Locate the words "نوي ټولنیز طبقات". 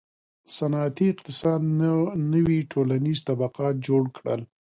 2.33-3.75